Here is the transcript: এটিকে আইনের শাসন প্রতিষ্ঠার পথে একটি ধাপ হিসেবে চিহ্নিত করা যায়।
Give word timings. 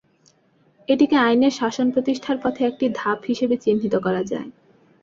এটিকে 0.89 1.15
আইনের 1.19 1.53
শাসন 1.59 1.87
প্রতিষ্ঠার 1.91 2.37
পথে 2.43 2.61
একটি 2.65 2.85
ধাপ 2.95 3.19
হিসেবে 3.27 3.55
চিহ্নিত 3.57 3.95
করা 4.05 4.21
যায়। 4.23 4.49